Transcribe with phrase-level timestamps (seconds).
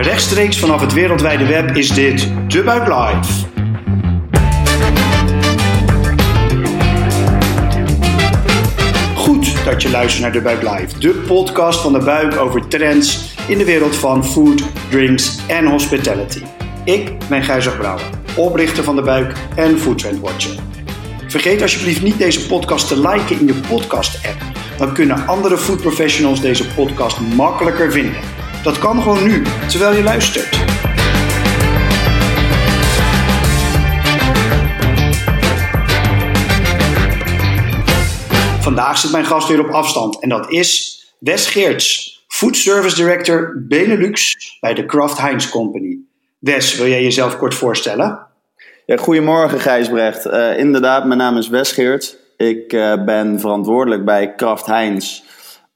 [0.00, 3.46] Rechtstreeks vanaf het wereldwijde web is dit De Buik Live.
[9.14, 13.34] Goed dat je luistert naar De Buik Live, de podcast van De Buik over trends
[13.48, 16.42] in de wereld van food, drinks en hospitality.
[16.84, 18.06] Ik ben Gijzer Brouwer,
[18.36, 20.54] oprichter van De Buik en Food Trend Watcher.
[21.28, 24.42] Vergeet alsjeblieft niet deze podcast te liken in je podcast-app.
[24.76, 28.37] Dan kunnen andere food professionals deze podcast makkelijker vinden.
[28.62, 30.56] Dat kan gewoon nu, terwijl je luistert.
[38.60, 43.64] Vandaag zit mijn gast weer op afstand en dat is Wes Geerts, Food Service Director
[43.68, 45.98] Benelux bij de Kraft Heinz Company.
[46.38, 48.26] Wes, wil jij jezelf kort voorstellen?
[48.86, 50.26] Ja, goedemorgen Gijsbrecht.
[50.26, 52.16] Uh, inderdaad, mijn naam is Wes Geerts.
[52.36, 55.20] Ik uh, ben verantwoordelijk bij Kraft Heinz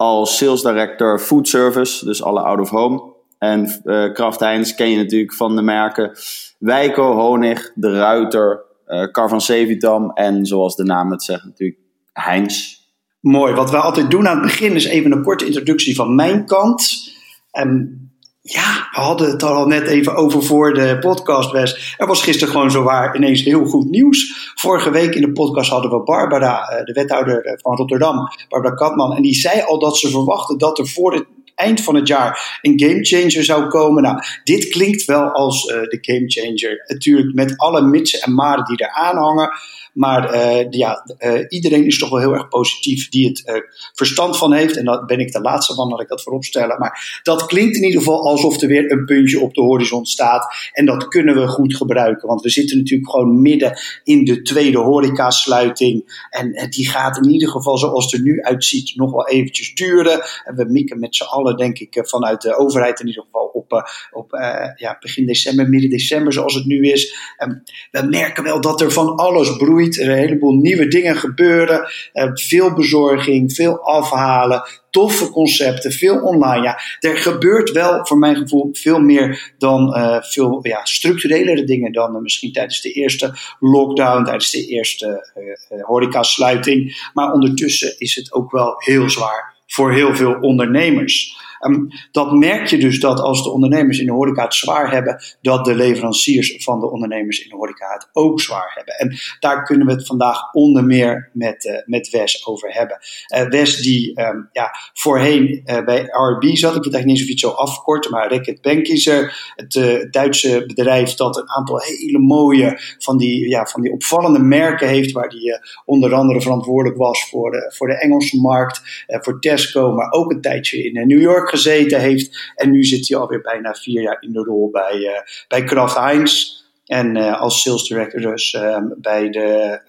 [0.02, 3.12] als Sales Director Food Service, dus alle out of home.
[3.38, 6.12] En uh, Kraft Heinz ken je natuurlijk van de merken
[6.58, 11.78] Wijko, Honig, De Ruiter, uh, Carvan Sevitam en zoals de naam het zegt natuurlijk
[12.12, 12.80] Heinz.
[13.20, 16.46] Mooi, wat we altijd doen aan het begin is even een korte introductie van mijn
[16.46, 17.12] kant.
[17.50, 18.00] En
[18.42, 21.94] ja, we hadden het al net even over voor de podcast, Wes.
[21.98, 24.50] Er was gisteren gewoon zowaar ineens heel goed nieuws.
[24.54, 29.16] Vorige week in de podcast hadden we Barbara, eh, de wethouder van Rotterdam, Barbara Katman.
[29.16, 32.58] En die zei al dat ze verwachten dat er voor het eind van het jaar
[32.62, 34.02] een gamechanger zou komen.
[34.02, 36.84] Nou, dit klinkt wel als uh, de gamechanger.
[36.86, 39.50] Natuurlijk met alle mitsen en maren die eraan hangen.
[39.92, 43.54] Maar uh, ja, uh, iedereen is toch wel heel erg positief die het uh,
[43.92, 44.76] verstand van heeft.
[44.76, 46.78] En daar ben ik de laatste van dat ik dat voorop stellen.
[46.78, 50.54] Maar dat klinkt in ieder geval alsof er weer een puntje op de horizon staat.
[50.72, 52.28] En dat kunnen we goed gebruiken.
[52.28, 56.26] Want we zitten natuurlijk gewoon midden in de tweede horecasluiting.
[56.30, 60.22] En die gaat in ieder geval zoals het er nu uitziet nog wel eventjes duren.
[60.44, 63.92] En we mikken met z'n allen denk ik vanuit de overheid in ieder geval op,
[64.10, 64.30] op
[64.76, 67.14] ja, begin december, midden december zoals het nu is.
[67.36, 70.00] En we merken wel dat er van alles broeit.
[70.00, 71.90] Er een heleboel nieuwe dingen gebeuren.
[72.34, 74.62] veel bezorging, veel afhalen,
[74.92, 76.62] toffe concepten, veel online.
[76.62, 81.92] Ja, er gebeurt wel voor mijn gevoel veel meer dan uh, veel ja, structurelere dingen
[81.92, 85.32] dan misschien tijdens de eerste lockdown, tijdens de eerste
[85.70, 87.10] uh, horecasluiting.
[87.14, 91.40] Maar ondertussen is het ook wel heel zwaar voor heel veel ondernemers.
[91.66, 95.22] Um, dat merk je dus dat als de ondernemers in de horeca het zwaar hebben,
[95.40, 98.94] dat de leveranciers van de ondernemers in de horeca het ook zwaar hebben.
[98.94, 102.98] En daar kunnen we het vandaag onder meer met, uh, met Wes over hebben.
[103.36, 107.26] Uh, Wes die um, ja, voorheen uh, bij RB zat, ik weet eigenlijk niet of
[107.26, 112.78] je het zo afkort, maar Reckitt Benckiser, het Duitse bedrijf dat een aantal hele mooie
[112.98, 117.50] van die, ja, van die opvallende merken heeft, waar die onder andere verantwoordelijk was voor
[117.50, 122.00] de, voor de Engelse markt, voor Tesco, maar ook een tijdje in New York gezeten
[122.00, 122.52] heeft.
[122.54, 125.10] En nu zit hij alweer bijna vier jaar in de rol bij, uh,
[125.48, 126.60] bij Kraft Heinz.
[126.86, 129.80] En uh, als sales director dus um, bij, de,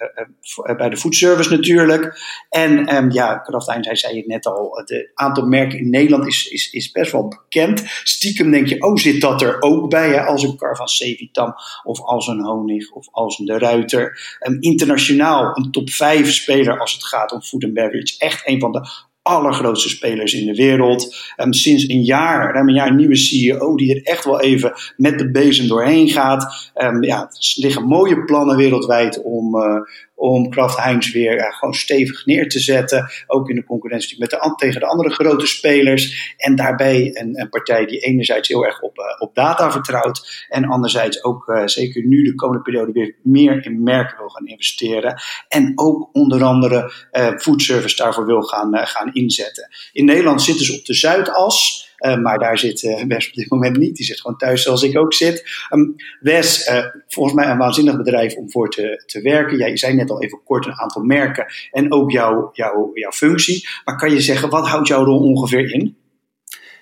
[0.67, 2.17] uh, bij de food service natuurlijk.
[2.49, 6.27] En um, ja, Kraft Heinz, hij zei het net al, het aantal merken in Nederland
[6.27, 7.83] is, is, is best wel bekend.
[8.03, 10.21] Stiekem denk je, oh zit dat er ook bij, hè?
[10.21, 11.53] als een Sevitam
[11.83, 14.37] of als een Honig of als een De Ruiter.
[14.47, 18.15] Um, internationaal een top 5 speler als het gaat om food and beverage.
[18.17, 18.87] Echt een van de
[19.23, 21.15] allergrootste spelers in de wereld.
[21.37, 24.73] Um, sinds een jaar, ruim een jaar, een nieuwe CEO die er echt wel even
[24.97, 26.71] met de bezem doorheen gaat.
[26.75, 29.75] Um, ja, er liggen mooie plannen wereldwijd om, uh,
[30.15, 33.11] om Kraft Heinz weer uh, gewoon stevig neer te zetten.
[33.27, 36.33] Ook in de concurrentie met de, tegen de andere grote spelers.
[36.37, 40.45] En daarbij een, een partij die enerzijds heel erg op, uh, op data vertrouwt.
[40.49, 44.47] En anderzijds ook uh, zeker nu de komende periode weer meer in merken wil gaan
[44.47, 45.21] investeren.
[45.47, 46.91] En ook onder andere
[47.37, 49.69] food service daarvoor wil gaan, gaan inzetten.
[49.91, 51.91] In Nederland zitten ze op de Zuidas.
[52.05, 53.95] Uh, maar daar zit uh, Wes op dit moment niet.
[53.95, 55.67] Die zit gewoon thuis zoals ik ook zit.
[55.73, 59.57] Um, Wes, uh, volgens mij een waanzinnig bedrijf om voor te, te werken.
[59.57, 63.11] Ja, je zei net al even kort een aantal merken en ook jouw, jouw, jouw
[63.11, 63.67] functie.
[63.85, 65.97] Maar kan je zeggen, wat houdt jouw rol ongeveer in?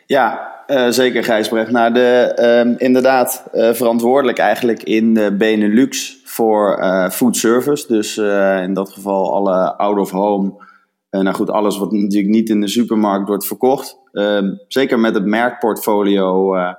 [0.05, 0.55] Ja,
[0.89, 1.71] zeker Gijsbrecht.
[1.71, 7.87] Nou, de, uh, inderdaad verantwoordelijk eigenlijk in Benelux voor food service.
[7.87, 8.17] Dus
[8.65, 10.70] in dat geval alle out of home uh,
[11.19, 13.99] nou goed, alles wat natuurlijk niet in de supermarkt wordt verkocht.
[14.11, 16.73] Uh, zeker met het merkportfolio uh,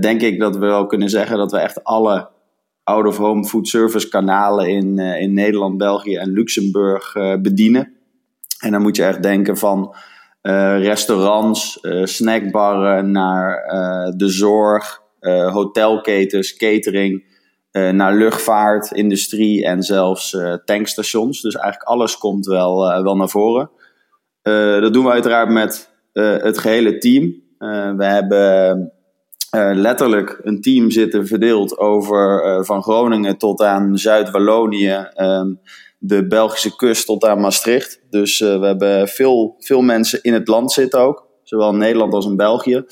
[0.00, 2.28] denk ik dat we wel kunnen zeggen dat we echt alle
[2.84, 7.12] out-of-home food service kanalen in, in Nederland, België en Luxemburg
[7.42, 7.92] bedienen.
[8.60, 9.94] En dan moet je echt denken van
[10.78, 13.64] restaurants, snackbarren naar
[14.16, 15.02] de zorg,
[15.50, 17.27] hotelketens, catering uh,
[17.92, 21.40] naar luchtvaart, industrie en zelfs uh, tankstations.
[21.40, 23.70] Dus eigenlijk alles komt wel, uh, wel naar voren.
[24.80, 27.34] dat doen we uiteraard met het gehele team.
[27.96, 28.92] we hebben
[29.72, 35.54] letterlijk een team zitten verdeeld over van Groningen tot aan Zuid-Wallonië, ehm,
[35.98, 38.00] de Belgische kust tot aan Maastricht.
[38.10, 42.26] Dus we hebben veel, veel mensen in het land zitten ook, zowel in Nederland als
[42.26, 42.84] in België.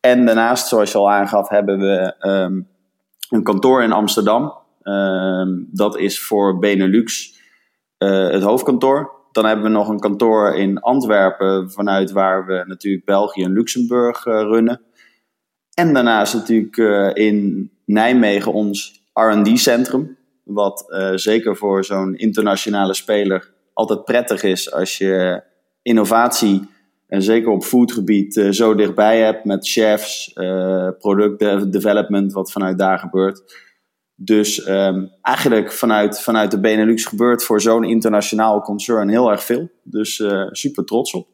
[0.00, 2.68] En daarnaast, zoals je al aangaf, hebben we um,
[3.30, 4.54] een kantoor in Amsterdam.
[4.82, 7.38] Um, dat is voor Benelux
[7.98, 9.18] uh, het hoofdkantoor.
[9.32, 14.26] Dan hebben we nog een kantoor in Antwerpen, vanuit waar we natuurlijk België en Luxemburg
[14.26, 14.80] uh, runnen.
[15.74, 20.18] En daarnaast natuurlijk uh, in Nijmegen ons RD-centrum.
[20.44, 20.84] Wat
[21.14, 25.42] zeker voor zo'n internationale speler altijd prettig is als je
[25.82, 26.68] innovatie
[27.10, 32.78] en zeker op foodgebied uh, zo dichtbij hebt met chefs, uh, product development, wat vanuit
[32.78, 33.68] daar gebeurt.
[34.14, 39.70] Dus um, eigenlijk vanuit, vanuit de Benelux gebeurt voor zo'n internationaal concern heel erg veel.
[39.82, 41.28] Dus uh, super trots op.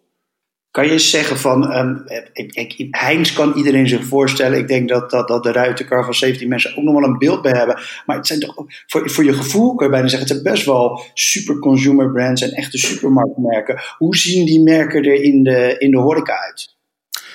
[0.76, 4.58] Kan je zeggen van, um, ik, ik, Heinz kan iedereen zich voorstellen.
[4.58, 7.43] Ik denk dat, dat, dat de ruitenkar van 17 mensen ook nog wel een beeld
[7.43, 7.78] bij hebben.
[8.06, 8.55] Maar het zijn toch,
[8.87, 12.43] voor, voor je gevoel kan je bijna zeggen, het zijn best wel super consumer brands
[12.43, 13.81] en echte supermarktmerken.
[13.99, 16.76] Hoe zien die merken er in de, in de horeca uit?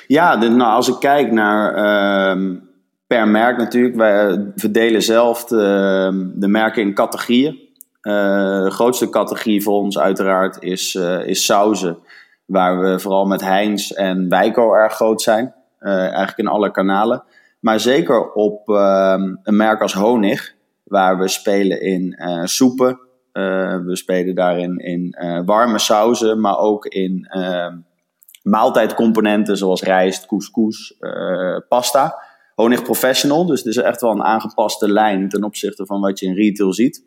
[0.07, 1.75] Ja, nou, als ik kijk naar
[2.37, 2.57] uh,
[3.07, 3.95] per merk natuurlijk.
[3.95, 7.59] Wij verdelen zelf de, de merken in categorieën.
[8.01, 8.13] Uh,
[8.63, 11.97] de grootste categorie voor ons uiteraard is, uh, is sauzen.
[12.45, 15.53] Waar we vooral met Heinz en Wijko erg groot zijn.
[15.79, 17.23] Uh, eigenlijk in alle kanalen.
[17.59, 20.53] Maar zeker op um, een merk als Honig.
[20.83, 22.99] Waar we spelen in uh, soepen.
[23.33, 25.15] Uh, we spelen daarin in
[25.45, 26.39] warme sauzen.
[26.39, 27.77] Maar ook in ehm,
[28.44, 30.97] maaltijdcomponenten zoals rijst, couscous,
[31.67, 32.23] pasta.
[32.55, 33.45] Honig Professional.
[33.45, 36.73] Dus het is echt wel een aangepaste lijn ten opzichte van wat je in retail
[36.73, 37.03] ziet.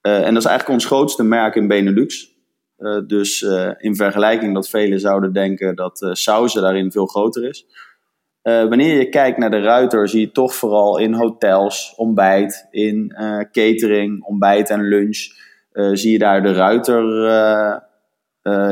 [0.00, 2.35] en dat is eigenlijk ons grootste merk in Benelux.
[2.78, 7.48] Uh, dus uh, in vergelijking dat velen zouden denken dat uh, sauzen daarin veel groter
[7.48, 7.66] is.
[8.42, 13.14] wanneer je kijkt naar de ruiter, zie je toch vooral in hotels, ontbijt, in
[13.52, 15.18] catering, ontbijt en lunch,
[15.92, 17.04] zie je daar de ruiter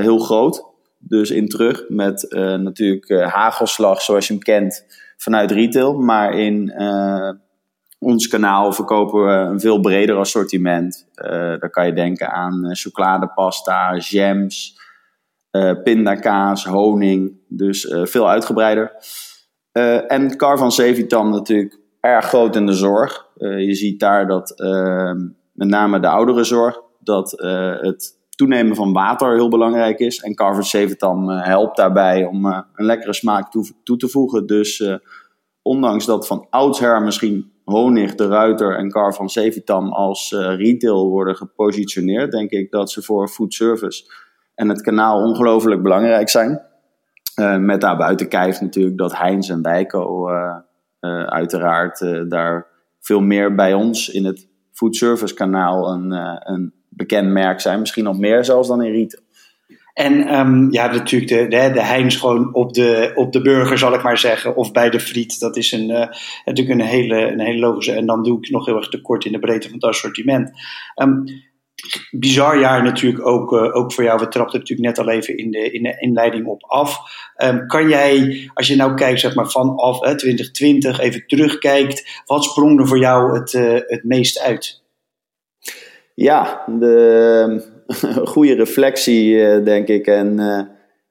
[0.00, 0.64] heel groot.
[0.98, 2.26] Dus in terug met
[2.58, 4.84] natuurlijk hagelslag zoals je hem kent
[5.16, 6.72] vanuit retail, maar in
[7.98, 11.06] ons kanaal verkopen we een veel breder assortiment.
[11.16, 14.80] Uh, daar kan je denken aan uh, chocoladepasta, jams,
[15.50, 17.32] uh, pindakaas, honing.
[17.48, 18.92] Dus veel uitgebreider.
[20.08, 23.26] en Carvan Sevitam natuurlijk erg groot in de zorg.
[23.38, 25.18] je ziet daar dat ehm,
[25.52, 27.30] met name de ouderenzorg, dat
[27.80, 30.20] het toenemen van water heel belangrijk is.
[30.20, 34.46] En Carvan Sevitam helpt daarbij om een lekkere smaak toe, toe te voegen.
[34.46, 34.98] Dus
[35.62, 41.08] ondanks dat van oudsher misschien Honig, De Ruiter en Car van Sevitam als uh, retail
[41.08, 44.12] worden gepositioneerd, denk ik dat ze voor food service
[44.54, 46.62] en het kanaal ongelooflijk belangrijk zijn.
[47.40, 50.56] Uh, met daarbuiten kijf natuurlijk dat Heinz en Wijko uh,
[51.24, 52.66] uiteraard daar
[53.00, 56.10] veel meer bij ons in het food service kanaal een,
[56.52, 57.80] een bekend merk zijn.
[57.80, 59.23] Misschien nog meer zelfs dan in retail.
[59.94, 63.94] En um, ja, natuurlijk de, de, de Heinz gewoon op de, op de burger, zal
[63.94, 64.56] ik maar zeggen.
[64.56, 65.40] Of bij de friet.
[65.40, 66.06] Dat is een, uh,
[66.44, 67.92] natuurlijk een hele, een hele logische.
[67.92, 70.50] En dan doe ik nog heel erg tekort in de breedte van het assortiment.
[71.02, 71.24] Um,
[72.10, 74.18] bizar jaar natuurlijk ook, uh, ook voor jou.
[74.18, 76.98] We trapten natuurlijk net al even in de, in de inleiding op af.
[77.42, 82.22] Um, kan jij, als je nou kijkt zeg maar, vanaf uh, 2020, even terugkijkt.
[82.24, 84.82] Wat sprong er voor jou het, uh, het meest uit?
[86.14, 87.72] Ja, de
[88.34, 90.06] goede reflectie, eh, denk ik.
[90.06, 90.60] En eh,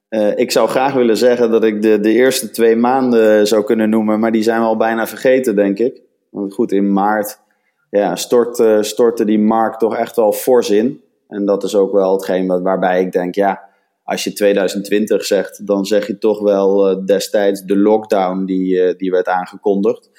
[0.07, 3.89] eh, ik zou graag willen zeggen dat ik de, de eerste twee maanden zou kunnen
[3.89, 6.01] noemen, maar die zijn we al bijna vergeten, denk ik.
[6.29, 7.41] Want goed, in maart
[7.89, 11.01] ja, stortte, stortte die markt toch echt wel fors in.
[11.27, 13.61] En dat is ook wel hetgeen waarbij ik denk, ja,
[14.03, 19.27] als je 2020 zegt, dan zeg je toch wel destijds de lockdown die, die werd
[19.27, 20.09] aangekondigd.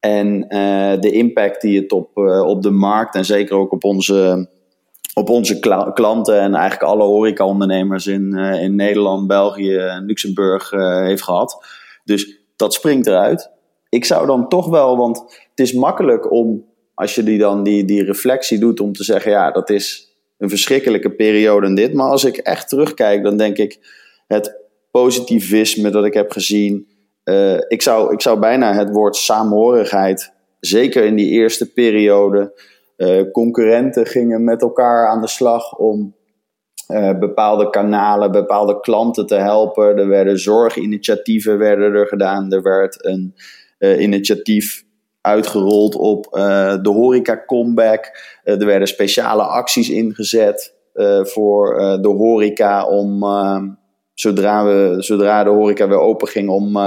[0.00, 0.40] En
[1.00, 2.16] de impact die het op,
[2.46, 4.48] op de markt en zeker ook op onze,
[5.18, 5.58] op onze
[5.94, 11.66] klanten en eigenlijk alle horecaondernemers in, uh, in Nederland, België en Luxemburg uh, heeft gehad.
[12.04, 13.50] Dus dat springt eruit.
[13.88, 15.18] Ik zou dan toch wel, want
[15.50, 19.30] het is makkelijk om, als je die dan die, die reflectie doet, om te zeggen,
[19.30, 21.94] ja, dat is een verschrikkelijke periode en dit.
[21.94, 23.78] Maar als ik echt terugkijk, dan denk ik,
[24.26, 24.56] het
[24.90, 26.88] positivisme dat ik heb gezien,
[27.24, 32.52] uh, ik, zou, ik zou bijna het woord saamhorigheid, zeker in die eerste periode,
[32.96, 36.14] uh, concurrenten gingen met elkaar aan de slag om
[36.92, 39.96] uh, bepaalde kanalen, bepaalde klanten te helpen.
[39.96, 42.52] Er werden zorginitiatieven werden er gedaan.
[42.52, 43.34] Er werd een
[43.78, 44.84] uh, initiatief
[45.20, 46.24] uitgerold op
[46.82, 48.18] de horeca comeback.
[48.42, 50.74] er werden speciale acties ingezet
[51.22, 53.24] voor de horeca om
[54.14, 56.78] zodra, we, zodra de horeca weer open ging om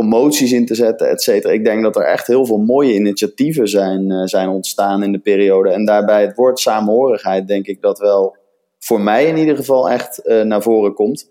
[0.00, 1.52] promoties in te zetten, et cetera.
[1.52, 5.70] Ik denk dat er echt heel veel mooie initiatieven zijn, zijn ontstaan in de periode.
[5.70, 8.36] En daarbij het woord samenhorigheid, denk ik dat wel
[8.78, 11.28] voor mij in ieder geval echt naar voren komt.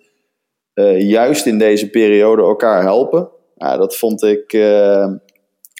[0.98, 3.30] juist in deze periode elkaar helpen.
[3.58, 4.52] Dat vond ik,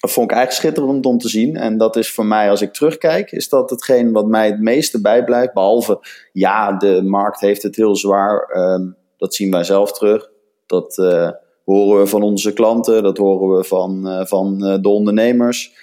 [0.08, 1.56] vond ik eigenlijk schitterend om te zien.
[1.56, 5.02] En dat is voor mij, als ik terugkijk, is dat hetgeen wat mij het meeste
[5.02, 5.54] bijblijft.
[5.54, 6.00] Behalve,
[6.34, 8.50] ja, de markt heeft het heel zwaar.
[8.50, 10.30] Ehm, dat zien wij zelf terug.
[10.66, 10.98] Dat
[11.66, 15.82] horen we van onze klanten, dat horen we van, uh, van uh, de ondernemers.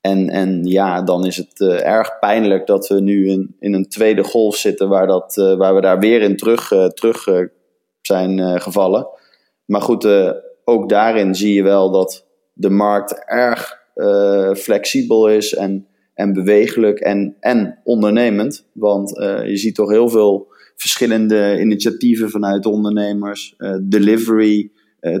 [0.00, 4.24] En, en ja, dan is het erg pijnlijk dat we nu in, in een tweede
[4.24, 7.24] golf zitten waar, dat, waar we daar weer in terug, terug
[8.00, 9.06] zijn gevallen.
[9.64, 10.08] Maar goed,
[10.64, 13.78] ook daarin zie je wel dat de markt erg
[14.56, 18.66] flexibel is en, en bewegelijk en, en ondernemend.
[18.72, 19.10] Want
[19.46, 23.56] je ziet toch heel veel verschillende initiatieven vanuit ondernemers.
[23.82, 24.70] Delivery,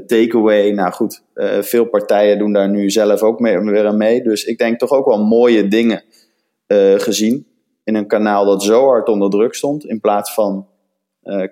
[0.06, 0.70] takeaway.
[0.70, 1.22] Nou goed,
[1.60, 4.22] veel partijen doen daar nu zelf ook mee, weer aan mee.
[4.22, 6.02] Dus ik denk toch ook wel mooie dingen
[6.96, 7.46] gezien.
[7.84, 9.84] In een kanaal dat zo hard onder druk stond.
[9.84, 10.66] In plaats van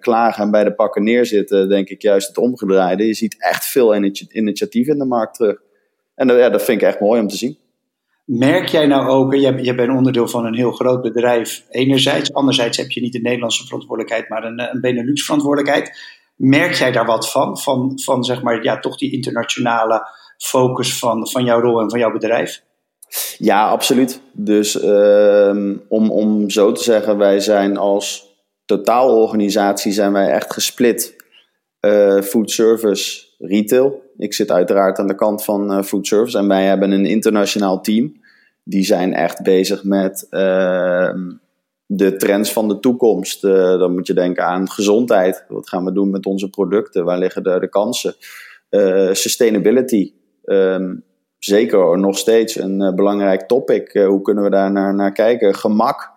[0.00, 3.06] klagen en bij de pakken neerzitten, denk ik juist het omgedraaide.
[3.06, 3.94] Je ziet echt veel
[4.30, 5.62] initiatieven in de markt terug.
[6.14, 7.58] En dat, ja, dat vind ik echt mooi om te zien.
[8.24, 12.90] Merk jij nou ook, jij bent onderdeel van een heel groot bedrijf, enerzijds, anderzijds heb
[12.90, 15.98] je niet de Nederlandse verantwoordelijkheid, maar een, een Benelux verantwoordelijkheid.
[16.36, 21.28] Merk jij daar wat van, van, van zeg maar, ja, toch die internationale focus van,
[21.28, 22.62] van jouw rol en van jouw bedrijf?
[23.38, 24.20] Ja, absoluut.
[24.32, 31.16] Dus uh, om, om zo te zeggen, wij zijn als totaalorganisatie zijn wij echt gesplit.
[31.80, 34.02] Uh, food service, retail.
[34.16, 37.80] Ik zit uiteraard aan de kant van uh, food service en wij hebben een internationaal
[37.80, 38.20] team.
[38.64, 41.10] Die zijn echt bezig met uh,
[41.86, 43.44] de trends van de toekomst.
[43.44, 45.44] Uh, dan moet je denken aan gezondheid.
[45.48, 47.04] Wat gaan we doen met onze producten?
[47.04, 48.14] Waar liggen de, de kansen?
[48.70, 50.12] Uh, sustainability.
[50.44, 51.04] Um,
[51.38, 53.92] zeker nog steeds een belangrijk topic.
[53.92, 55.54] hoe kunnen we daar naar, naar kijken?
[55.54, 56.14] Gemak.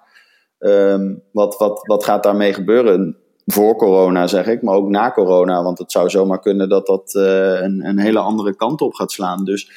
[0.59, 3.17] Um, wat, wat, wat gaat daarmee gebeuren?
[3.51, 5.63] voor corona, zeg ik, maar ook na corona.
[5.63, 9.45] Want het zou zomaar kunnen dat dat een, een hele andere kant op gaat slaan.
[9.45, 9.71] Dus,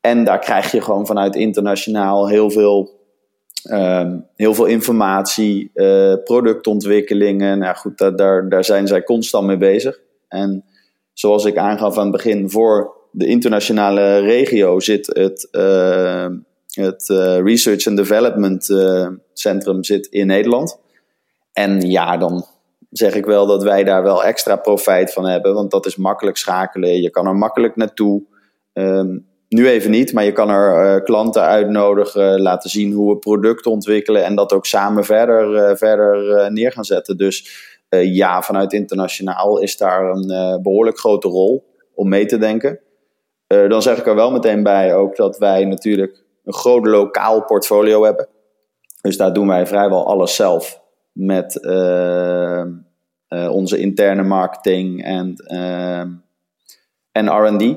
[0.00, 2.90] en daar krijg je gewoon vanuit internationaal heel veel,
[3.70, 7.58] um, heel veel informatie, uh, productontwikkelingen.
[7.58, 10.00] Nou goed, daar, daar, daar zijn zij constant mee bezig.
[10.28, 10.64] En
[11.12, 16.26] zoals ik aangaf aan het begin, voor de internationale regio zit het, uh,
[16.72, 17.08] het
[17.44, 18.68] Research and Development
[19.32, 20.78] Centrum zit in Nederland.
[21.52, 22.46] En ja, dan
[22.90, 25.54] zeg ik wel dat wij daar wel extra profijt van hebben.
[25.54, 27.02] Want dat is makkelijk schakelen.
[27.02, 28.22] Je kan er makkelijk naartoe.
[28.72, 33.18] Um, nu even niet, maar je kan er uh, klanten uitnodigen, laten zien hoe we
[33.18, 37.16] producten ontwikkelen en dat ook samen verder, uh, verder uh, neer gaan zetten.
[37.16, 42.80] Dus ja, vanuit internationaal is daar een behoorlijk grote rol om mee te denken.
[43.46, 48.04] dan zeg ik er wel meteen bij ook dat wij natuurlijk een groot lokaal portfolio
[48.04, 48.28] hebben.
[49.00, 50.80] Dus daar doen wij vrijwel alles zelf
[51.12, 51.66] met
[53.28, 55.36] onze interne marketing en,
[57.12, 57.76] en RD.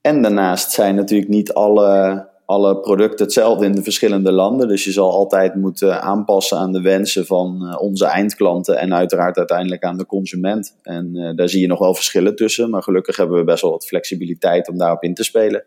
[0.00, 4.68] En daarnaast zijn natuurlijk niet alle, alle producten hetzelfde in de verschillende landen.
[4.68, 9.36] Dus je zal altijd moeten aanpassen aan de wensen van uh, onze eindklanten en uiteraard
[9.36, 10.76] uiteindelijk aan de consument.
[10.82, 13.70] En uh, daar zie je nog wel verschillen tussen, maar gelukkig hebben we best wel
[13.70, 15.64] wat flexibiliteit om daarop in te spelen.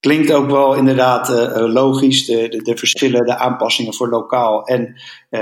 [0.00, 4.64] Klinkt ook wel inderdaad uh, logisch, de, de, de, verschillen, de aanpassingen voor lokaal.
[4.66, 4.94] En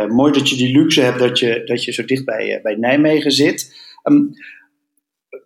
[0.08, 3.30] mooi dat je die luxe hebt dat je, dat je zo dicht bij, bij Nijmegen
[3.30, 3.76] zit.
[4.02, 4.30] Um,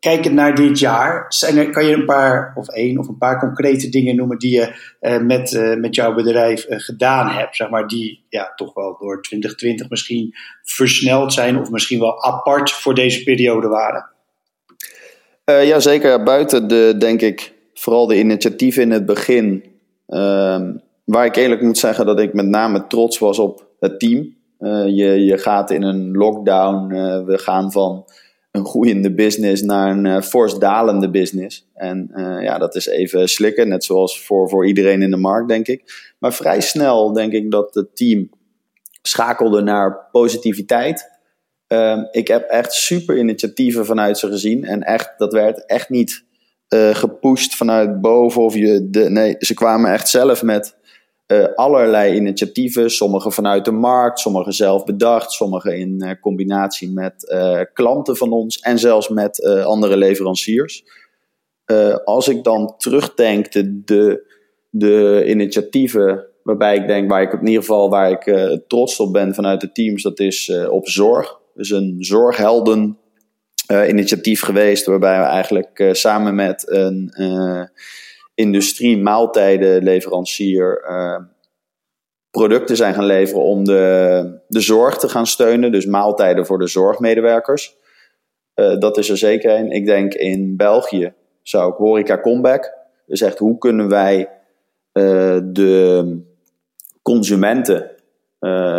[0.01, 3.89] kijkend naar dit jaar, zijn kan je een paar, of één of een paar concrete
[3.89, 4.75] dingen noemen die je
[5.23, 10.35] met, met jouw bedrijf gedaan hebt, zeg maar, die ja, toch wel door 2020 misschien
[10.63, 14.11] versneld zijn of misschien wel apart voor deze periode waren?
[15.45, 16.23] ja, zeker.
[16.23, 19.65] Buiten de, denk ik, vooral de initiatieven in het begin.
[20.09, 20.61] Uh,
[21.05, 24.37] waar ik eerlijk moet zeggen dat ik met name trots was op het team.
[24.87, 26.89] Je, je gaat in een lockdown.
[27.25, 28.05] We gaan van
[28.59, 31.67] een groeiende business naar een uh, fors dalende business.
[31.75, 32.11] En
[32.43, 36.13] ja, dat is even slikken, net zoals voor, voor iedereen in de markt, denk ik.
[36.19, 38.31] Maar vrij snel denk ik dat het team
[39.03, 41.11] schakelde naar positiviteit.
[41.67, 44.65] Ehm, ik heb echt super initiatieven vanuit ze gezien.
[44.65, 46.25] En echt, dat werd echt niet
[46.69, 48.43] uh, gepusht vanuit boven.
[48.43, 50.77] Of je de, nee, ze kwamen echt zelf met
[51.33, 52.91] uh, allerlei initiatieven.
[52.91, 57.37] Sommige vanuit de markt, sommige zelf bedacht, sommige in uh, combinatie met
[57.73, 60.85] klanten van ons en zelfs met andere leveranciers.
[62.05, 64.33] als ik dan terugdenk de, de,
[64.71, 69.35] de initiatieven waarbij ik denk, waar ik in ieder geval waar ik trots op ben
[69.35, 71.39] vanuit de teams, dat is op zorg.
[71.55, 72.99] Dus een zorghelden
[73.89, 77.13] initiatief geweest waarbij we eigenlijk samen met een
[78.39, 80.83] industrie maaltijdenleverancier
[82.31, 85.73] producten zijn gaan leveren om de, de zorg te gaan steunen.
[85.73, 87.77] Dus maaltijden voor de zorgmedewerkers.
[88.55, 89.71] Uh, dat is er zeker een.
[89.71, 92.73] Ik denk in België zou ik horeca comeback.
[93.07, 94.19] Dus echt hoe kunnen wij
[94.93, 96.23] uh, de
[97.03, 97.91] consumenten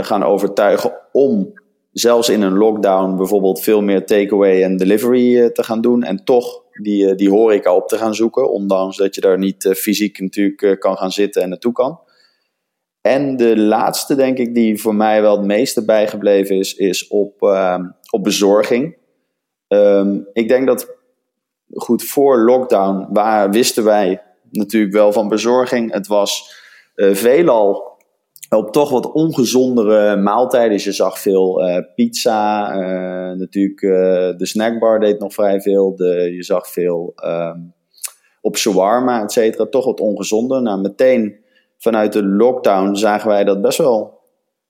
[0.02, 1.54] gaan overtuigen om
[1.92, 6.04] zelfs in een lockdown bijvoorbeeld veel meer takeaway en delivery te gaan doen.
[6.04, 8.52] En toch die, die horeca op te gaan zoeken.
[8.52, 12.00] Ondanks dat je daar niet fysiek natuurlijk kan gaan zitten en naartoe kan.
[13.02, 17.42] En de laatste, denk ik, die voor mij wel het meeste bijgebleven is, is op,
[17.42, 18.98] uh, op bezorging.
[19.68, 20.96] Um, ik denk dat,
[21.74, 24.22] goed, voor lockdown waar, wisten wij
[24.52, 25.92] natuurlijk wel van bezorging.
[25.92, 26.58] Het was
[26.96, 27.89] veelal
[28.50, 30.72] op toch wat ongezondere maaltijden.
[30.72, 33.80] Dus je zag veel uh, pizza, uh, natuurlijk
[34.40, 35.96] de snackbar deed nog vrij veel.
[35.96, 37.74] De, je zag veel um,
[38.42, 39.66] op shawarma, et cetera.
[39.66, 40.62] Toch wat ongezonder.
[40.62, 41.36] Nou, meteen
[41.78, 44.20] vanuit de lockdown zagen wij dat best wel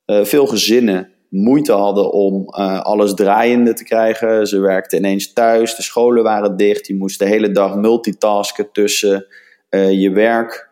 [0.06, 2.50] veel gezinnen moeite hadden om
[2.82, 4.48] alles draaiende te krijgen.
[4.48, 6.88] Ze werkten ineens thuis, de scholen waren dicht.
[6.88, 9.26] Je moest de hele dag multitasken tussen
[9.70, 10.70] je werk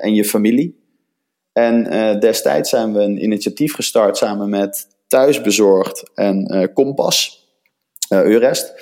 [0.00, 0.84] en je familie.
[1.56, 1.84] En
[2.20, 7.46] destijds zijn we een initiatief gestart samen met Thuisbezorgd en Kompas,
[8.08, 8.74] Eurest.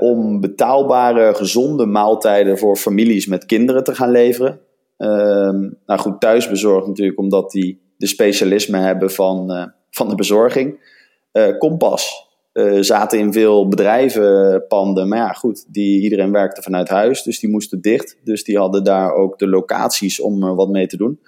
[0.00, 4.60] om betaalbare, gezonde maaltijden voor families met kinderen te gaan leveren.
[5.02, 10.90] Um, nou goed, thuisbezorgd natuurlijk, omdat die de specialismen hebben van, uh, van de bezorging.
[11.32, 17.22] Uh, Kompas uh, zaten in veel bedrijvenpanden, maar ja, goed, die, iedereen werkte vanuit huis,
[17.22, 18.16] dus die moesten dicht.
[18.24, 21.20] Dus die hadden daar ook de locaties om wat mee te doen.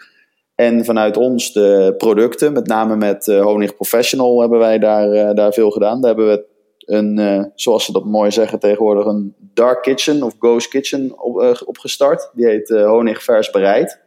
[0.55, 5.71] En vanuit ons de producten, met name met Honig Professional, hebben wij daar, daar veel
[5.71, 6.01] gedaan.
[6.01, 6.45] Daar hebben we
[6.79, 11.63] een, uh, zoals ze dat mooi zeggen tegenwoordig, een dark kitchen of ghost kitchen op,
[11.65, 12.31] opgestart.
[12.35, 14.01] Die heet Honig Vers Bereid.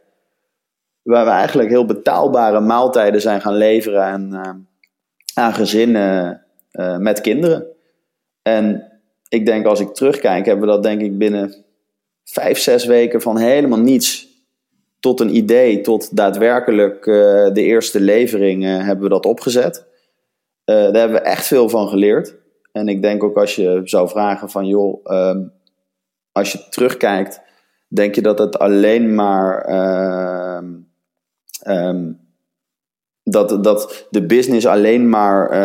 [1.02, 4.66] Waar we eigenlijk heel betaalbare maaltijden zijn gaan leveren aan,
[5.34, 6.42] aan gezinnen
[6.98, 7.66] met kinderen.
[8.42, 8.92] En
[9.28, 11.64] ik denk als ik terugkijk, hebben we dat denk ik binnen
[12.24, 14.27] vijf, zes weken van helemaal niets
[15.00, 17.04] tot een idee, tot daadwerkelijk
[17.54, 19.86] de eerste levering hebben we dat opgezet.
[20.64, 22.36] daar hebben we echt veel van geleerd.
[22.72, 25.52] En ik denk ook als je zou vragen van joh, um,
[26.32, 27.40] als je terugkijkt,
[27.88, 29.70] denk je dat het alleen maar
[30.56, 30.88] um,
[31.68, 32.20] um,
[33.22, 35.58] dat, dat de business alleen maar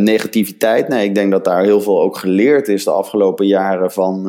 [0.00, 0.88] negativiteit.
[0.88, 4.26] Nee, ik denk dat daar heel veel ook geleerd is de afgelopen jaren van.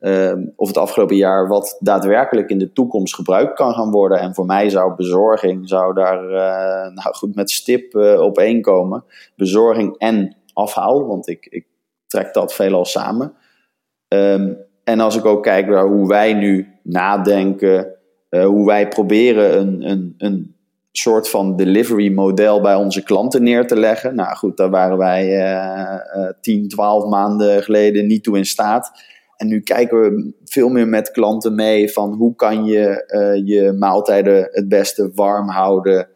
[0.00, 4.18] Uh, of het afgelopen jaar wat daadwerkelijk in de toekomst gebruikt kan gaan worden.
[4.18, 8.60] En voor mij zou bezorging zou daar uh, nou goed met stip uh, op één
[8.60, 9.04] komen.
[9.36, 11.66] Bezorging en afhaal, want ik, ik
[12.06, 13.32] trek dat veelal samen.
[14.08, 17.88] Um, en als ik ook kijk naar hoe wij nu nadenken,
[18.30, 20.54] uh, hoe wij proberen een, een, een
[20.92, 24.14] soort van delivery model bij onze klanten neer te leggen.
[24.14, 29.02] Nou goed, daar waren wij uh, uh, 10, 12 maanden geleden niet toe in staat.
[29.36, 33.72] En nu kijken we veel meer met klanten mee van hoe kan je uh, je
[33.72, 36.08] maaltijden het beste warm houden.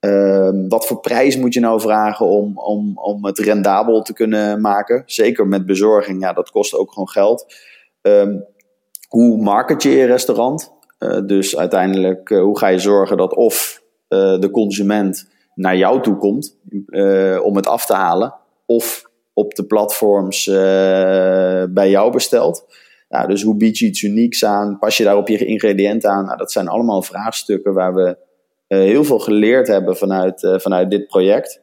[0.00, 4.60] Um, wat voor prijs moet je nou vragen om, om, om het rendabel te kunnen
[4.60, 5.02] maken?
[5.06, 7.54] Zeker met bezorging, ja, dat kost ook gewoon geld.
[8.02, 8.44] Um,
[9.08, 10.72] hoe market je je restaurant?
[10.98, 16.16] Uh, dus uiteindelijk, uh, hoe ga je zorgen dat of de consument naar jou toe
[16.16, 16.58] komt
[17.42, 18.34] om het af te halen,
[18.66, 19.02] of
[19.34, 20.44] op de platforms
[21.70, 22.66] bij jou bestelt?
[23.08, 24.78] Nou, dus hoe bied je iets unieks aan?
[24.78, 26.24] Pas je daar op je ingrediënten aan?
[26.24, 28.16] Nou, dat zijn allemaal vraagstukken waar we
[28.68, 31.60] uh, heel veel geleerd hebben vanuit, uh, vanuit dit project.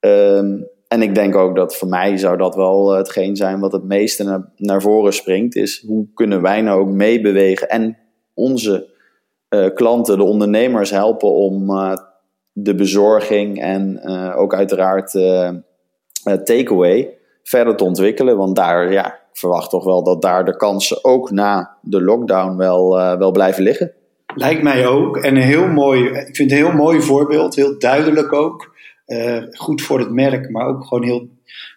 [0.00, 3.84] Um, en ik denk ook dat voor mij zou dat wel hetgeen zijn wat het
[3.84, 5.56] meeste naar, naar voren springt.
[5.56, 7.98] Is hoe kunnen wij nou ook meebewegen en
[8.34, 8.94] onze
[9.74, 11.66] klanten, de ondernemers helpen om
[12.52, 15.12] de bezorging en ook uiteraard
[16.44, 18.36] takeaway verder te ontwikkelen.
[18.36, 22.90] Want daar, ja, verwacht toch wel dat daar de kansen ook na de lockdown wel,
[23.18, 23.92] wel blijven liggen.
[24.34, 25.16] Lijkt mij ook.
[25.16, 28.74] En een heel mooi, ik vind het een heel mooi voorbeeld, heel duidelijk ook.
[29.06, 31.28] Uh, goed voor het merk, maar ook gewoon heel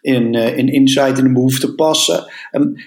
[0.02, 2.24] in, in insight en de behoefte passen.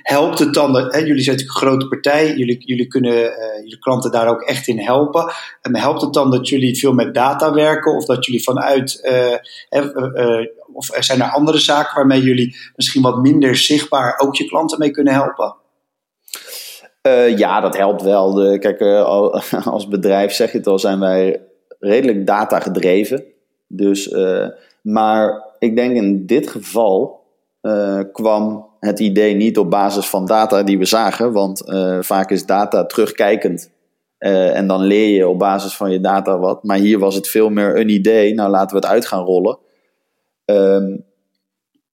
[0.02, 3.14] Helpt het dan, dat, jullie zijn natuurlijk een grote partij, jullie, jullie kunnen
[3.62, 5.32] jullie klanten daar ook echt in helpen.
[5.62, 9.00] Um, helpt het dan dat jullie veel met data werken of dat jullie vanuit,
[10.72, 14.90] of zijn er andere zaken waarmee jullie misschien wat minder zichtbaar ook je klanten mee
[14.90, 15.60] kunnen helpen?
[17.08, 18.34] Uh, ja, dat helpt wel.
[18.34, 19.30] De, kijk, uh,
[19.66, 21.40] als bedrijf zeg je het al, zijn wij
[21.78, 23.24] redelijk data gedreven.
[23.68, 24.46] Dus, uh,
[24.82, 27.20] maar ik denk in dit geval
[28.12, 31.62] kwam het idee niet op basis van data die we zagen, want
[32.00, 33.70] vaak is data terugkijkend.
[34.18, 36.64] en dan leer je op basis van je data wat.
[36.64, 38.34] Maar hier was het veel meer een idee.
[38.34, 39.58] Nou, laten we het uit gaan rollen.
[40.44, 40.96] Ehm,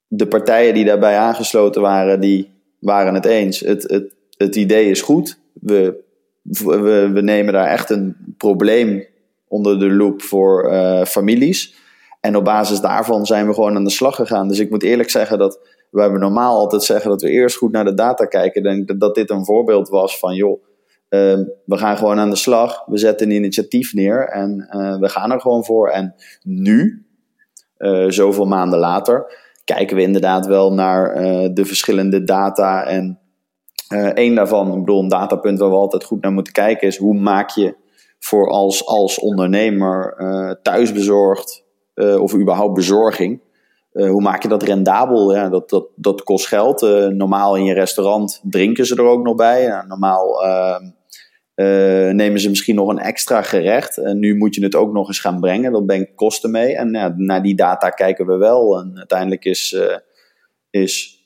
[0.07, 3.59] de partijen die daarbij aangesloten waren, die waren het eens.
[3.59, 5.39] Het, het, het idee is goed.
[5.53, 6.03] We,
[6.41, 9.05] we, we nemen daar echt een probleem
[9.47, 11.75] onder de loep voor uh, families.
[12.19, 14.47] En op basis daarvan zijn we gewoon aan de slag gegaan.
[14.47, 15.59] Dus ik moet eerlijk zeggen dat
[15.91, 18.63] wij we normaal altijd zeggen dat we eerst goed naar de data kijken.
[18.63, 20.63] Denk dat dit een voorbeeld was van, joh,
[21.09, 22.85] uh, we gaan gewoon aan de slag.
[22.85, 25.89] We zetten een initiatief neer en uh, we gaan er gewoon voor.
[25.89, 27.05] En nu,
[28.07, 31.13] zoveel maanden later, kijken we inderdaad wel naar
[31.53, 32.83] de verschillende data.
[32.83, 33.19] En
[34.13, 37.19] één daarvan, ik bedoel, een datapunt waar we altijd goed naar moeten kijken, is hoe
[37.19, 37.75] maak je
[38.19, 40.17] voor als, als ondernemer
[40.61, 41.65] thuisbezorgd
[41.95, 43.41] of überhaupt bezorging.
[43.91, 45.35] Hoe maak je dat rendabel?
[45.35, 46.81] Ja, dat, dat, dat kost geld.
[47.11, 49.83] Normaal in je restaurant drinken ze er ook nog bij.
[49.87, 50.43] Normaal
[51.65, 53.97] ehm, nemen ze misschien nog een extra gerecht.
[53.97, 55.71] En nu moet je het ook nog eens gaan brengen.
[55.71, 56.75] Dat brengt kosten mee.
[56.75, 58.79] En naar die data kijken we wel.
[58.79, 59.77] En uiteindelijk is,
[60.69, 61.23] is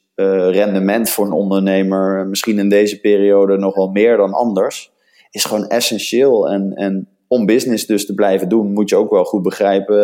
[0.51, 4.91] rendement voor een ondernemer misschien in deze periode nog wel meer dan anders.
[5.31, 6.49] Is gewoon essentieel.
[6.49, 9.97] En, en om business dus te blijven doen, moet je ook wel goed begrijpen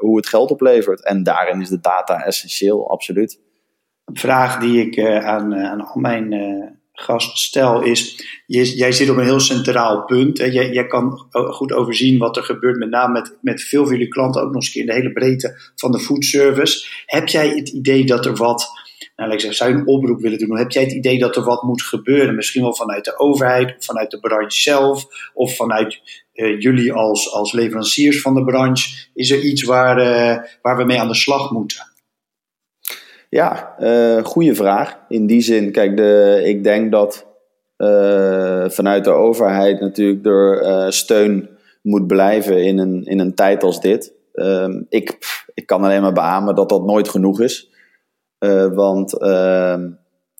[0.00, 1.04] hoe het geld oplevert.
[1.04, 3.40] En daarin is de data essentieel, absoluut.
[4.04, 6.32] Een vraag die ik aan, aan al mijn
[7.02, 10.38] gasten stel is: jij zit op een heel centraal punt.
[10.38, 10.44] Hè?
[10.44, 14.08] Jij, jij, kan goed overzien wat er gebeurt, met name met, met veel van jullie
[14.08, 16.86] klanten, ook nog eens in de hele breedte van de foodservice.
[17.06, 18.70] Heb jij het idee dat er wat
[19.16, 20.58] nou, ik zeg, zou je een oproep willen doen?
[20.58, 22.34] Heb jij het idee dat er wat moet gebeuren?
[22.34, 26.00] Misschien wel vanuit de overheid, of vanuit de branche zelf, of vanuit
[26.34, 29.08] uh, jullie als, als leveranciers van de branche?
[29.14, 31.91] Is er iets waar, uh, waar we mee aan de slag moeten?
[33.32, 34.98] Ja, uh, goede vraag.
[35.08, 37.26] In die zin, kijk, de, ik denk dat
[38.68, 41.48] vanuit de overheid natuurlijk er steun
[41.82, 44.12] moet blijven in een, in een tijd als dit.
[44.32, 45.18] Ehm, ik,
[45.54, 47.70] ik kan alleen maar beamen dat dat nooit genoeg is.
[48.72, 49.90] want ehm,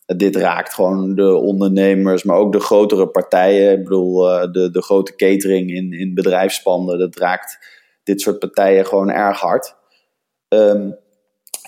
[0.07, 3.73] dit raakt gewoon de ondernemers, maar ook de grotere partijen.
[3.73, 4.17] Ik bedoel,
[4.53, 6.99] de, de grote catering in, in bedrijfspanden.
[6.99, 7.59] Dat raakt
[8.03, 9.75] dit soort partijen gewoon erg hard.
[10.49, 11.01] Um,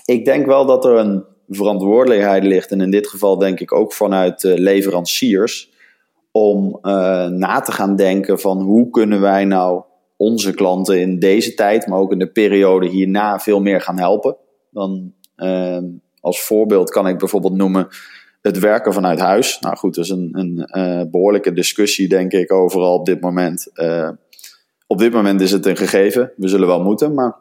[0.05, 3.93] ik denk wel dat er een verantwoordelijkheid ligt, en in dit geval denk ik ook
[3.93, 5.73] vanuit uh, leveranciers,
[6.31, 9.83] om uh, na te gaan denken van hoe kunnen wij nou
[10.17, 14.37] onze klanten in deze tijd, maar ook in de periode hierna veel meer gaan helpen.
[14.71, 15.83] Dan ehm,
[16.19, 17.87] als voorbeeld kan ik bijvoorbeeld noemen
[18.41, 19.59] het werken vanuit huis.
[19.59, 23.71] Nou goed, dat is een, een uh, behoorlijke discussie, denk ik, overal op dit moment.
[24.87, 26.31] Op dit moment is het een gegeven.
[26.35, 27.13] We zullen wel moeten.
[27.13, 27.35] Maar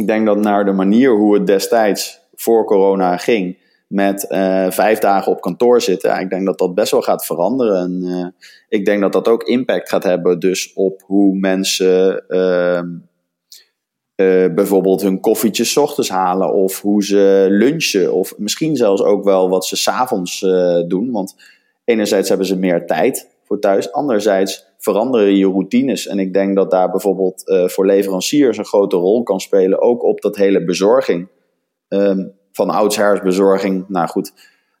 [0.00, 3.58] ik denk dat naar de manier hoe het destijds voor corona ging.
[3.88, 6.20] Met uh, vijf dagen op kantoor zitten.
[6.20, 7.76] Ik denk dat dat best wel gaat veranderen.
[7.76, 8.34] En
[8.68, 10.38] ik denk dat dat ook impact gaat hebben.
[10.38, 12.86] Dus op hoe mensen ehm,
[14.20, 19.48] uh, bijvoorbeeld hun koffietjes ochtends halen of hoe ze lunchen of misschien zelfs ook wel
[19.48, 21.10] wat ze s'avonds uh, doen.
[21.10, 21.36] Want
[21.84, 26.06] enerzijds hebben ze meer tijd voor thuis, anderzijds veranderen je routines.
[26.06, 30.02] En ik denk dat daar bijvoorbeeld uh, voor leveranciers een grote rol kan spelen, ook
[30.02, 31.28] op dat hele bezorging.
[31.88, 34.32] Um, van oudshersbezorging, nou goed,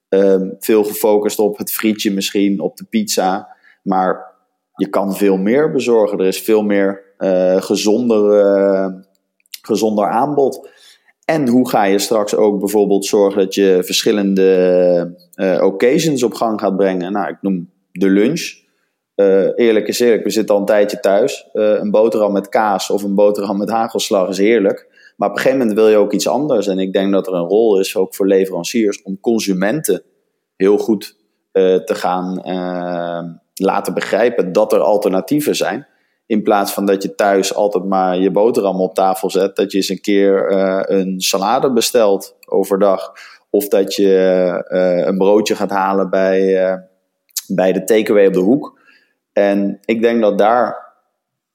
[0.08, 3.56] um, veel gefocust op het frietje misschien, op de pizza.
[3.82, 4.34] Maar
[4.74, 6.18] je kan veel meer bezorgen.
[6.18, 7.02] Er is veel meer
[7.58, 9.04] gezonder
[9.62, 10.68] gezonder aanbod.
[11.24, 15.16] En hoe ga je straks ook bijvoorbeeld zorgen dat je verschillende
[15.62, 17.12] occasions op gang gaat brengen?
[17.12, 18.59] Nou, ik noem de lunch.
[19.20, 21.48] Uh, eerlijk is eerlijk, we zitten al een tijdje thuis.
[21.52, 24.88] Uh, een boterham met kaas of een boterham met hagelslag is heerlijk.
[25.16, 26.66] Maar op een gegeven moment wil je ook iets anders.
[26.66, 30.02] En ik denk dat er een rol is, ook voor leveranciers, om consumenten
[30.56, 31.18] heel goed
[31.52, 32.42] te gaan
[33.54, 35.86] laten begrijpen dat er alternatieven zijn.
[36.26, 39.76] In plaats van dat je thuis altijd maar je boterham op tafel zet, dat je
[39.76, 40.52] eens een keer
[40.90, 43.12] een salade bestelt overdag.
[43.50, 44.14] Of dat je
[45.06, 46.88] een broodje gaat halen bij,
[47.48, 48.79] bij de takeaway op de hoek.
[49.40, 50.88] En ik denk dat daar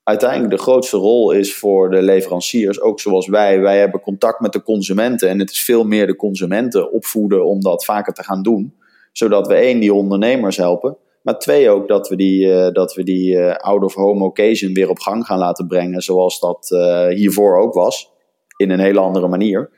[0.04, 3.60] uiteindelijk de grootste rol is voor de leveranciers, ook zoals wij.
[3.60, 7.62] Wij hebben contact met de consumenten en het is veel meer de consumenten opvoeden om
[7.62, 8.76] dat vaker te gaan doen.
[9.12, 10.98] Zodat we één, die ondernemers helpen.
[11.22, 14.74] Maar twee ook dat we die, uh, dat we die uh, out of home occasion
[14.74, 16.02] weer op gang gaan laten brengen.
[16.02, 18.12] Zoals dat uh, hiervoor ook was.
[18.58, 19.70] In een hele andere manier.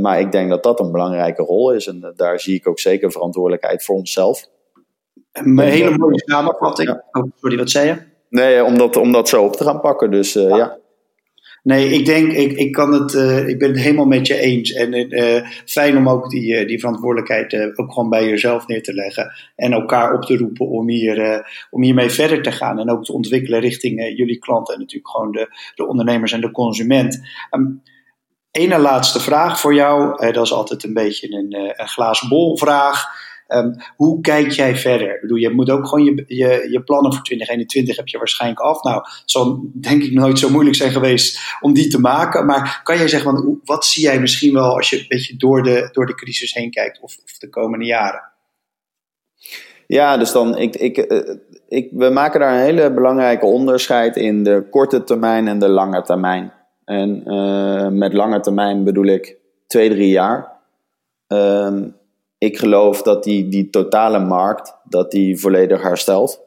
[0.00, 1.86] maar ik denk dat dat een belangrijke rol is.
[1.86, 4.50] En daar zie ik ook zeker verantwoordelijkheid voor onszelf.
[5.32, 6.88] Een hele mooie samenvatting.
[6.88, 7.04] Ja.
[7.10, 7.96] Oh, sorry, wat zei je?
[8.28, 10.10] Nee, om dat, om dat zo op te gaan pakken.
[10.10, 10.56] Dus ja.
[10.56, 10.80] ja.
[11.62, 14.72] Nee, ik denk, ik, ik, kan het, uh, ik ben het helemaal met je eens.
[14.72, 19.32] En uh, fijn om ook die, die verantwoordelijkheid ook gewoon bij jezelf neer te leggen.
[19.56, 22.78] En elkaar op te roepen om, hier, om hiermee verder te gaan.
[22.78, 26.50] En ook te ontwikkelen richting jullie klanten en natuurlijk gewoon de, de ondernemers en de
[26.50, 27.20] consument.
[27.50, 27.82] Um,
[28.50, 30.32] Ene laatste vraag voor jou.
[30.32, 33.06] dat is altijd een beetje een, een glazen bol vraag.
[33.56, 35.14] Um, hoe kijk jij verder?
[35.14, 38.82] Ik bedoel, je moet ook gewoon je, je, plannen voor 2021 heb je waarschijnlijk af.
[38.82, 42.46] Nou, zal denk ik nooit zo moeilijk zijn geweest om die te maken.
[42.46, 45.88] Maar kan jij zeggen, wat zie jij misschien wel als je een beetje door de,
[45.92, 48.30] door de crisis heen kijkt of, of de komende jaren?
[49.86, 51.34] Ja, dus dan, ik, ik, eh,
[51.68, 56.02] ik, we maken daar een hele belangrijke onderscheid in de korte termijn en de lange
[56.02, 56.52] termijn.
[56.84, 59.36] En uh, met lange termijn bedoel ik
[59.66, 60.52] twee, drie jaar.
[61.28, 61.96] Um,
[62.42, 66.40] ik geloof dat die, die totale markt dat die volledig herstelt.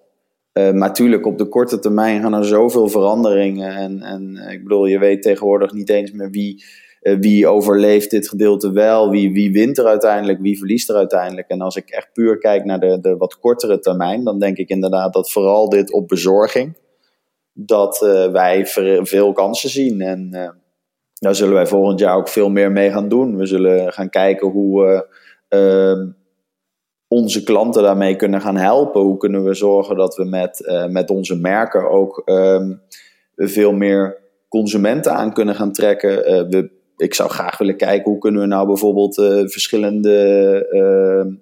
[0.54, 3.76] Uh, maar natuurlijk, op de korte termijn gaan er zoveel veranderingen.
[3.76, 6.64] En, en ik bedoel, je weet tegenwoordig niet eens meer wie,
[7.02, 9.10] uh, wie overleeft dit gedeelte wel.
[9.10, 11.48] Wie, wie wint er uiteindelijk, wie verliest er uiteindelijk.
[11.48, 14.70] En als ik echt puur kijk naar de, de wat kortere termijn, dan denk ik
[14.70, 16.78] inderdaad dat vooral dit op bezorging,
[17.54, 18.00] dat
[18.32, 18.66] wij
[19.02, 20.02] veel kansen zien.
[20.02, 20.30] En
[21.14, 23.38] daar zullen wij volgend jaar ook veel meer mee gaan doen.
[23.38, 25.06] We zullen gaan kijken hoe
[27.08, 29.02] onze klanten daarmee kunnen gaan helpen?
[29.02, 32.82] Hoe kunnen we zorgen dat we met, uh, met onze merken ook um,
[33.36, 34.18] veel meer
[34.50, 36.32] consumenten aan kunnen gaan trekken?
[36.32, 40.18] Uh, we, ik zou graag willen kijken hoe kunnen we nou bijvoorbeeld uh, verschillende
[40.72, 41.34] ehm,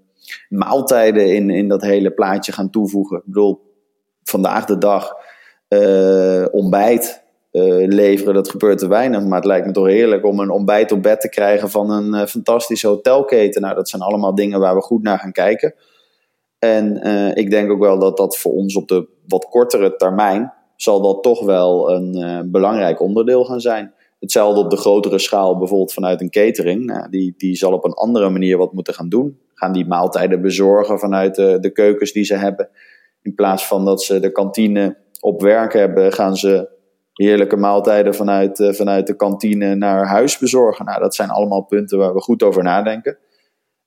[0.50, 3.18] maaltijden in, in dat hele plaatje gaan toevoegen.
[3.18, 3.62] Ik bedoel,
[4.24, 5.14] vandaag de dag
[6.52, 7.23] ontbijt
[7.54, 9.24] uh, leveren, dat gebeurt te weinig.
[9.24, 12.14] Maar het lijkt me toch heerlijk om een ontbijt op bed te krijgen van een
[12.14, 13.62] uh, fantastische hotelketen.
[13.62, 15.74] Nou, dat zijn allemaal dingen waar we goed naar gaan kijken.
[16.60, 20.54] En uh, ik denk ook wel dat dat voor ons op de wat kortere termijn
[20.76, 23.94] zal dat toch wel een belangrijk onderdeel gaan zijn.
[24.20, 26.86] Hetzelfde op de grotere schaal, bijvoorbeeld vanuit een catering.
[26.86, 29.40] Nou, die, die zal op een andere manier wat moeten gaan doen.
[29.54, 32.70] Gaan die maaltijden bezorgen vanuit de keukens die ze hebben.
[33.22, 36.73] In plaats van dat ze de kantine op werk hebben, gaan ze
[37.14, 40.86] heerlijke maaltijden vanuit, uh, vanuit de kantine naar huis bezorgen.
[40.86, 43.18] Nou, dat zijn allemaal punten waar we goed over nadenken.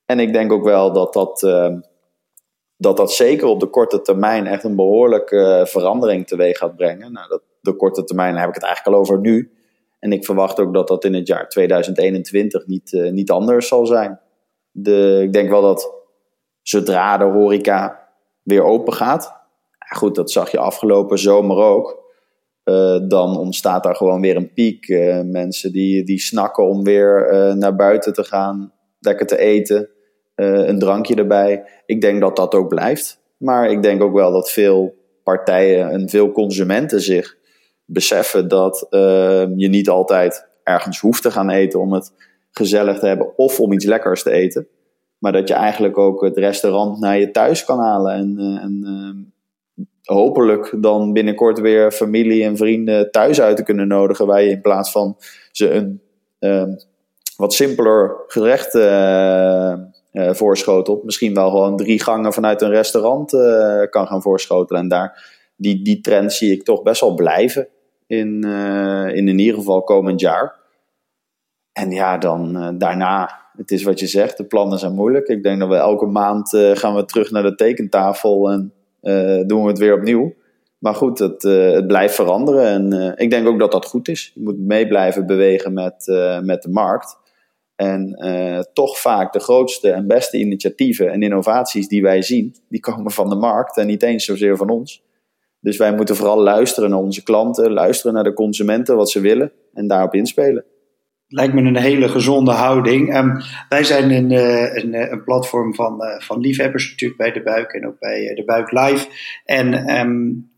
[0.04, 1.74] En ik denk ook wel dat dat, uh,
[2.76, 7.12] dat, dat zeker op de korte termijn echt een behoorlijke uh, verandering teweeg gaat brengen.
[7.12, 9.50] Nou, dat, de korte termijn heb ik het eigenlijk al over nu.
[9.98, 14.20] En ik verwacht ook dat dat in het jaar 2021 niet, niet anders zal zijn.
[14.70, 15.94] De, ik denk wel dat
[16.62, 18.08] zodra de horeca
[18.42, 19.34] weer open gaat.
[19.96, 22.05] Goed, dat zag je afgelopen zomer ook
[22.66, 24.88] uh, dan ontstaat daar gewoon weer een piek.
[24.88, 29.88] Uh, mensen die, die snakken om weer uh, naar buiten te gaan, lekker te eten,
[30.34, 31.64] een drankje erbij.
[31.86, 33.20] Ik denk dat dat ook blijft.
[33.36, 37.36] Maar ik denk ook wel dat veel partijen en veel consumenten zich
[37.84, 38.86] beseffen dat
[39.56, 42.12] je niet altijd ergens hoeft te gaan eten om het
[42.50, 44.68] gezellig te hebben of om iets lekkers te eten.
[45.18, 49.34] Maar dat je eigenlijk ook het restaurant naar je thuis kan halen en, en
[50.06, 54.42] hopelijk dan binnenkort weer familie en vrienden thuis uit te kunnen nodigen.
[54.42, 55.16] Je in plaats van
[55.52, 56.00] ze een
[56.40, 56.74] uh,
[57.36, 59.74] wat simpeler gerecht uh,
[60.12, 61.04] uh, voorschotelt.
[61.04, 64.82] Misschien wel gewoon drie gangen vanuit een restaurant uh, kan gaan voorschotelen.
[64.82, 67.68] En daar, die, die trend zie ik toch best wel blijven.
[68.06, 68.44] In,
[69.14, 70.54] in, in ieder geval komend jaar.
[71.72, 75.26] En ja, dan daarna, het is wat je zegt, de plannen zijn moeilijk.
[75.26, 78.72] Ik denk dat we elke maand gaan we terug naar de tekentafel en
[79.46, 80.34] doen we het weer opnieuw.
[80.78, 82.66] Maar goed, het, uh, het blijft veranderen.
[82.66, 84.32] En uh, ik denk ook dat dat goed is.
[84.34, 86.04] Je moet mee blijven bewegen met,
[86.42, 87.18] met de markt.
[87.76, 88.18] En
[88.72, 93.28] toch vaak de grootste en beste initiatieven en innovaties die wij zien, die komen van
[93.28, 95.04] de markt en niet eens zozeer van ons.
[95.60, 99.52] Dus wij moeten vooral luisteren naar onze klanten, luisteren naar de consumenten, wat ze willen
[99.74, 100.64] en daarop inspelen.
[101.28, 103.16] Lijkt me een hele gezonde houding.
[103.16, 107.32] Um, wij zijn een, uh, een, eh, een, platform van, uh, van liefhebbers natuurlijk bij
[107.32, 109.06] De Buik en ook bij De Buik Live.
[109.44, 110.50] En um,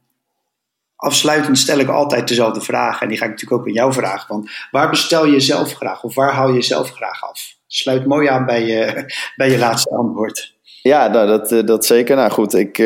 [0.97, 3.03] afsluitend stel ik altijd dezelfde vraag.
[3.03, 4.29] En die ga ik natuurlijk ook aan jou vragen.
[4.29, 7.57] Want waar bestel je zelf graag of waar hou je zelf graag af?
[7.67, 9.05] Sluit mooi aan bij je,
[9.37, 10.57] bij je laatste antwoord.
[10.83, 12.17] Ja, nou, dat, dat zeker.
[12.17, 12.79] Nou goed, ik,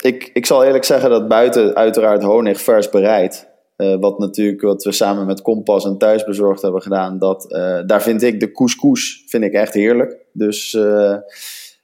[0.00, 4.84] ik, ik zal eerlijk zeggen dat buiten uiteraard honig vers bereid uh, wat natuurlijk wat
[4.84, 7.18] we samen met Kompas en Thuisbezorgd hebben gedaan.
[7.18, 10.16] Dat, uh, daar vind ik de couscous vind ik echt heerlijk.
[10.32, 11.16] Dus, uh,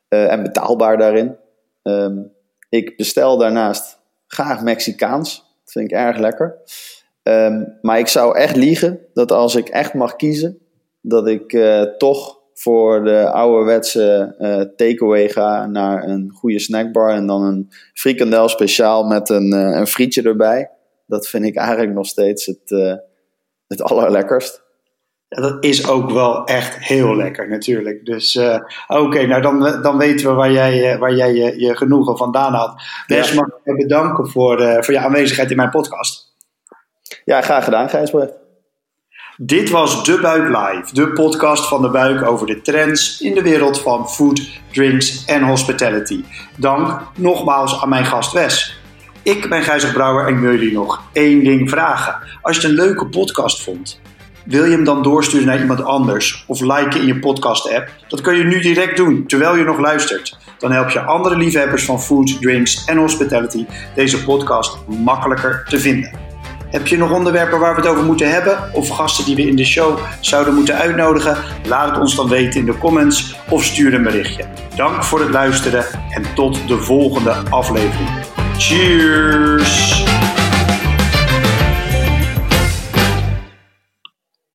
[0.09, 1.37] en betaalbaar daarin.
[1.83, 2.33] Um,
[2.69, 5.35] ik bestel daarnaast graag Mexicaans.
[5.65, 6.57] Dat vind ik erg lekker.
[7.23, 10.59] Um, maar ik zou echt liegen dat als ik echt mag kiezen,
[11.01, 11.59] dat ik
[11.99, 14.35] toch voor de ouderwetse
[14.77, 20.23] takeaway ga naar een goede snackbar en dan een frikandel speciaal met een, een frietje
[20.23, 20.71] erbij
[21.11, 22.95] dat vind ik eigenlijk nog steeds het, uh,
[23.67, 24.63] het allerlekkerst.
[25.29, 28.05] Ja, dat is ook wel echt heel lekker natuurlijk.
[28.05, 32.17] Dus uh, oké, nou dan, dan weten we waar jij, waar jij je, je genoegen
[32.17, 32.83] vandaan had.
[33.07, 36.35] Des, mag ik bedanken voor, uh, voor je aanwezigheid in mijn podcast.
[37.25, 38.33] Ja, graag gedaan Gijsbrecht.
[39.37, 43.43] Dit was De Buik Live, de podcast van De Buik over de trends in de
[43.43, 46.25] wereld van food, drinks en hospitality.
[46.57, 48.80] Dank nogmaals aan mijn gast Wes.
[49.23, 52.17] Ik ben Gijzer Brouwer en wil jullie nog één ding vragen.
[52.43, 54.01] Als je het een leuke podcast vond,
[54.45, 57.91] wil je hem dan doorsturen naar iemand anders of liken in je podcast-app?
[58.09, 60.39] Dat kun je nu direct doen terwijl je nog luistert.
[60.59, 66.11] Dan help je andere liefhebbers van food, drinks en hospitality deze podcast makkelijker te vinden.
[66.71, 69.57] Heb je nog onderwerpen waar we het over moeten hebben of gasten die we in
[69.57, 71.37] de show zouden moeten uitnodigen?
[71.67, 74.45] Laat het ons dan weten in de comments of stuur een berichtje.
[74.77, 78.40] Dank voor het luisteren en tot de volgende aflevering.
[78.61, 80.20] Cheers!